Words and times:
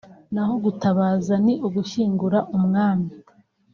naho 0.33 0.53
gutabaza 0.65 1.33
ni 1.45 1.53
ugushyingura 1.67 2.39
umwami 2.57 3.09